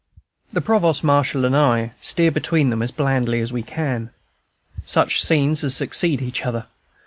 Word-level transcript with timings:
The 0.51 0.61
Provost 0.61 1.03
Marshal 1.03 1.45
and 1.45 1.55
I 1.55 1.91
steer 2.01 2.31
between 2.31 2.71
them 2.71 2.81
as 2.81 2.89
blandly 2.89 3.39
as 3.39 3.53
we 3.53 3.61
can. 3.61 4.09
Such 4.83 5.21
scenes 5.23 5.63
as 5.63 5.75
succeed 5.75 6.23
each 6.23 6.43
other! 6.43 6.65